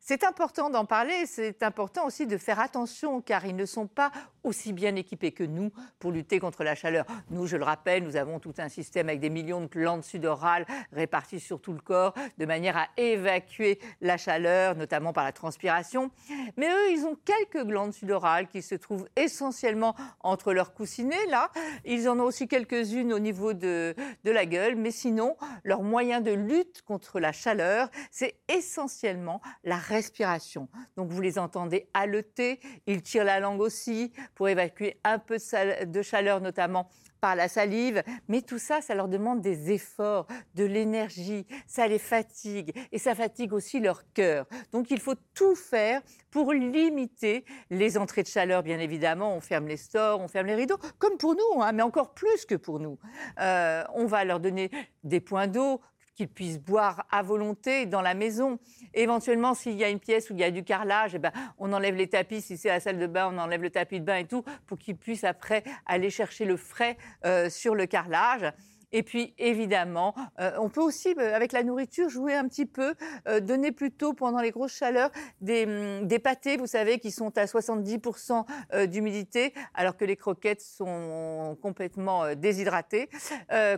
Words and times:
C'est 0.00 0.24
important 0.24 0.70
d'en 0.70 0.84
parler, 0.84 1.26
c'est 1.26 1.62
important 1.62 2.06
aussi 2.06 2.26
de 2.26 2.36
faire 2.36 2.60
attention 2.60 3.20
car 3.20 3.44
ils 3.46 3.56
ne 3.56 3.66
sont 3.66 3.86
pas 3.86 4.12
aussi 4.44 4.72
bien 4.72 4.94
équipés 4.94 5.32
que 5.32 5.44
nous 5.44 5.72
pour 5.98 6.12
lutter 6.12 6.38
contre 6.38 6.62
la 6.64 6.74
chaleur. 6.74 7.04
Nous, 7.30 7.46
je 7.46 7.56
le 7.56 7.64
rappelle, 7.64 8.04
nous 8.04 8.16
avons 8.16 8.38
tout 8.38 8.54
un 8.58 8.68
système 8.68 9.08
avec 9.08 9.20
des 9.20 9.30
millions 9.30 9.60
de 9.60 9.66
glandes 9.66 10.04
sudorales 10.04 10.66
réparties 10.92 11.40
sur 11.40 11.60
tout 11.60 11.72
le 11.72 11.80
corps 11.80 12.14
de 12.38 12.46
manière 12.46 12.76
à 12.76 12.88
évacuer 12.96 13.80
la 14.00 14.16
chaleur, 14.16 14.76
notamment 14.76 15.12
par 15.12 15.24
la 15.24 15.32
transpiration. 15.32 16.10
Mais 16.56 16.68
eux, 16.68 16.92
ils 16.92 17.04
ont 17.04 17.16
quelques 17.24 17.66
glandes 17.66 17.92
sudorales 17.92 18.46
qui 18.46 18.62
se 18.62 18.74
trouvent 18.74 19.08
essentiellement 19.16 19.94
entre 20.20 20.52
leurs 20.52 20.74
coussinets, 20.74 21.26
là. 21.28 21.50
Ils 21.84 22.08
en 22.08 22.18
ont 22.20 22.24
aussi 22.24 22.48
quelques-unes 22.48 23.12
au 23.12 23.18
niveau 23.18 23.52
de, 23.52 23.94
la 24.24 24.46
gueule, 24.46 24.76
mais 24.76 24.90
sinon, 24.90 25.36
leur 25.64 25.82
moyen 25.82 26.20
de 26.20 26.32
lutte 26.32 26.82
contre 26.82 27.20
la 27.20 27.32
chaleur, 27.32 27.88
c'est 28.10 28.36
essentiellement 28.48 29.40
la 29.64 29.76
respiration. 29.88 30.68
Donc 30.96 31.10
vous 31.10 31.20
les 31.20 31.38
entendez 31.38 31.88
haleter, 31.94 32.60
ils 32.86 33.02
tirent 33.02 33.24
la 33.24 33.40
langue 33.40 33.60
aussi 33.60 34.12
pour 34.34 34.48
évacuer 34.48 34.98
un 35.04 35.18
peu 35.18 35.38
de 35.86 36.02
chaleur 36.02 36.40
notamment 36.40 36.88
par 37.20 37.34
la 37.34 37.48
salive, 37.48 38.02
mais 38.28 38.42
tout 38.42 38.58
ça, 38.58 38.80
ça 38.80 38.94
leur 38.94 39.08
demande 39.08 39.40
des 39.40 39.72
efforts, 39.72 40.26
de 40.54 40.64
l'énergie, 40.64 41.46
ça 41.66 41.86
les 41.88 41.98
fatigue 41.98 42.72
et 42.92 42.98
ça 42.98 43.14
fatigue 43.14 43.52
aussi 43.52 43.80
leur 43.80 44.02
cœur. 44.12 44.46
Donc 44.72 44.90
il 44.90 45.00
faut 45.00 45.14
tout 45.34 45.54
faire 45.54 46.02
pour 46.30 46.52
limiter 46.52 47.44
les 47.70 47.98
entrées 47.98 48.22
de 48.22 48.28
chaleur, 48.28 48.62
bien 48.62 48.78
évidemment. 48.78 49.34
On 49.34 49.40
ferme 49.40 49.66
les 49.66 49.76
stores, 49.76 50.20
on 50.20 50.28
ferme 50.28 50.46
les 50.46 50.54
rideaux, 50.54 50.78
comme 50.98 51.16
pour 51.16 51.34
nous, 51.34 51.62
hein, 51.62 51.72
mais 51.72 51.82
encore 51.82 52.14
plus 52.14 52.44
que 52.44 52.54
pour 52.54 52.80
nous. 52.80 52.98
Euh, 53.40 53.82
on 53.94 54.06
va 54.06 54.24
leur 54.24 54.40
donner 54.40 54.70
des 55.02 55.20
points 55.20 55.46
d'eau 55.46 55.80
qu'ils 56.16 56.28
puissent 56.28 56.58
boire 56.58 57.06
à 57.10 57.22
volonté 57.22 57.86
dans 57.86 58.00
la 58.00 58.14
maison. 58.14 58.58
éventuellement, 58.94 59.54
s'il 59.54 59.74
y 59.74 59.84
a 59.84 59.90
une 59.90 60.00
pièce 60.00 60.30
où 60.30 60.32
il 60.32 60.40
y 60.40 60.44
a 60.44 60.50
du 60.50 60.64
carrelage, 60.64 61.14
eh 61.14 61.18
ben, 61.18 61.32
on 61.58 61.72
enlève 61.72 61.94
les 61.94 62.08
tapis. 62.08 62.40
Si 62.40 62.56
c'est 62.56 62.68
la 62.68 62.80
salle 62.80 62.98
de 62.98 63.06
bain, 63.06 63.30
on 63.32 63.38
enlève 63.38 63.62
le 63.62 63.70
tapis 63.70 64.00
de 64.00 64.04
bain 64.04 64.16
et 64.16 64.26
tout, 64.26 64.42
pour 64.66 64.78
qu'ils 64.78 64.96
puissent 64.96 65.24
après 65.24 65.62
aller 65.84 66.10
chercher 66.10 66.46
le 66.46 66.56
frais 66.56 66.96
euh, 67.24 67.50
sur 67.50 67.74
le 67.74 67.86
carrelage. 67.86 68.52
Et 68.92 69.02
puis, 69.02 69.34
évidemment, 69.38 70.14
euh, 70.38 70.52
on 70.58 70.68
peut 70.68 70.80
aussi, 70.80 71.14
euh, 71.18 71.34
avec 71.34 71.52
la 71.52 71.62
nourriture, 71.62 72.08
jouer 72.08 72.34
un 72.34 72.46
petit 72.46 72.66
peu, 72.66 72.94
euh, 73.26 73.40
donner 73.40 73.72
plutôt 73.72 74.14
pendant 74.14 74.40
les 74.40 74.50
grosses 74.50 74.74
chaleurs 74.74 75.10
des, 75.40 75.64
hum, 75.64 76.06
des 76.06 76.18
pâtés, 76.18 76.56
vous 76.56 76.66
savez, 76.66 76.98
qui 76.98 77.10
sont 77.10 77.36
à 77.36 77.46
70% 77.46 78.46
d'humidité, 78.86 79.52
alors 79.74 79.96
que 79.96 80.04
les 80.04 80.16
croquettes 80.16 80.60
sont 80.60 81.56
complètement 81.60 82.34
déshydratées. 82.34 83.08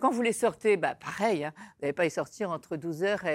quand 0.00 0.10
vous 0.10 0.22
les 0.22 0.32
sortez, 0.32 0.76
bah, 0.76 0.94
pareil, 0.94 1.44
hein, 1.44 1.52
vous 1.56 1.82
n'allez 1.82 1.92
pas 1.92 2.04
les 2.04 2.10
sortir 2.10 2.50
entre 2.50 2.76
12h 2.76 3.26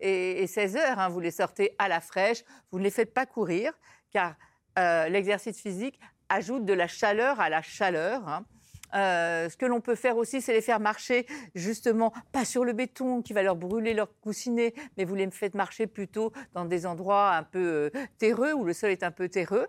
et, 0.00 0.42
et, 0.42 0.46
16h, 0.46 0.78
hein, 0.98 1.08
vous 1.08 1.20
les 1.20 1.30
sortez 1.30 1.74
à 1.78 1.88
la 1.88 2.00
fraîche, 2.00 2.44
vous 2.70 2.78
ne 2.78 2.84
les 2.84 2.90
faites 2.90 3.14
pas 3.14 3.26
courir, 3.26 3.72
car 4.10 4.34
l'exercice 4.76 5.60
physique 5.60 6.00
ajoute 6.28 6.64
de 6.64 6.72
la 6.72 6.88
chaleur 6.88 7.40
à 7.40 7.48
la 7.48 7.62
chaleur. 7.62 8.26
Hein. 8.28 8.44
Euh, 8.94 9.48
ce 9.48 9.56
que 9.56 9.66
l'on 9.66 9.80
peut 9.80 9.94
faire 9.94 10.16
aussi, 10.16 10.40
c'est 10.40 10.52
les 10.52 10.60
faire 10.60 10.80
marcher 10.80 11.26
justement 11.54 12.12
pas 12.32 12.44
sur 12.44 12.64
le 12.64 12.72
béton 12.72 13.22
qui 13.22 13.32
va 13.32 13.42
leur 13.42 13.56
brûler 13.56 13.94
leur 13.94 14.08
coussinet, 14.20 14.74
mais 14.96 15.04
vous 15.04 15.14
les 15.14 15.30
faites 15.30 15.54
marcher 15.54 15.86
plutôt 15.86 16.32
dans 16.52 16.64
des 16.64 16.86
endroits 16.86 17.32
un 17.34 17.42
peu 17.42 17.90
euh, 17.94 18.06
terreux 18.18 18.52
où 18.52 18.64
le 18.64 18.72
sol 18.72 18.90
est 18.90 19.02
un 19.02 19.10
peu 19.10 19.28
terreux. 19.28 19.66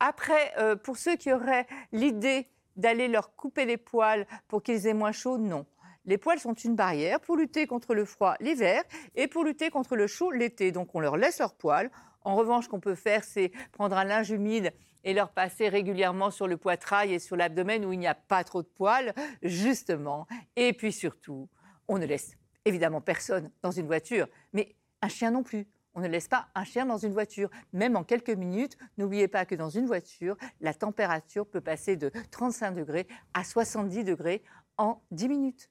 Après, 0.00 0.52
euh, 0.58 0.76
pour 0.76 0.96
ceux 0.98 1.16
qui 1.16 1.32
auraient 1.32 1.66
l'idée 1.92 2.48
d'aller 2.76 3.08
leur 3.08 3.34
couper 3.34 3.64
les 3.64 3.78
poils 3.78 4.26
pour 4.48 4.62
qu'ils 4.62 4.86
aient 4.86 4.94
moins 4.94 5.12
chaud, 5.12 5.38
non. 5.38 5.64
Les 6.04 6.18
poils 6.18 6.38
sont 6.38 6.54
une 6.54 6.76
barrière 6.76 7.18
pour 7.20 7.36
lutter 7.36 7.66
contre 7.66 7.94
le 7.94 8.04
froid 8.04 8.36
l'hiver 8.38 8.82
et 9.16 9.26
pour 9.26 9.44
lutter 9.44 9.70
contre 9.70 9.96
le 9.96 10.06
chaud 10.06 10.30
l'été. 10.30 10.70
Donc 10.70 10.94
on 10.94 11.00
leur 11.00 11.16
laisse 11.16 11.38
leurs 11.40 11.54
poils. 11.54 11.90
En 12.26 12.34
revanche, 12.34 12.66
qu'on 12.66 12.80
peut 12.80 12.96
faire, 12.96 13.22
c'est 13.22 13.52
prendre 13.70 13.96
un 13.96 14.02
linge 14.02 14.30
humide 14.30 14.72
et 15.04 15.14
leur 15.14 15.30
passer 15.30 15.68
régulièrement 15.68 16.32
sur 16.32 16.48
le 16.48 16.56
poitrail 16.56 17.14
et 17.14 17.20
sur 17.20 17.36
l'abdomen 17.36 17.84
où 17.84 17.92
il 17.92 18.00
n'y 18.00 18.08
a 18.08 18.16
pas 18.16 18.42
trop 18.42 18.62
de 18.62 18.66
poils, 18.66 19.14
justement. 19.42 20.26
Et 20.56 20.72
puis 20.72 20.92
surtout, 20.92 21.48
on 21.86 21.98
ne 21.98 22.04
laisse 22.04 22.36
évidemment 22.64 23.00
personne 23.00 23.52
dans 23.62 23.70
une 23.70 23.86
voiture, 23.86 24.26
mais 24.52 24.74
un 25.02 25.08
chien 25.08 25.30
non 25.30 25.44
plus. 25.44 25.68
On 25.94 26.00
ne 26.00 26.08
laisse 26.08 26.26
pas 26.26 26.48
un 26.56 26.64
chien 26.64 26.84
dans 26.84 26.98
une 26.98 27.12
voiture, 27.12 27.48
même 27.72 27.94
en 27.94 28.02
quelques 28.02 28.30
minutes. 28.30 28.76
N'oubliez 28.98 29.28
pas 29.28 29.46
que 29.46 29.54
dans 29.54 29.70
une 29.70 29.86
voiture, 29.86 30.36
la 30.60 30.74
température 30.74 31.46
peut 31.46 31.60
passer 31.60 31.94
de 31.94 32.10
35 32.32 32.72
degrés 32.72 33.06
à 33.34 33.44
70 33.44 34.02
degrés 34.02 34.42
en 34.78 35.00
10 35.12 35.28
minutes. 35.28 35.70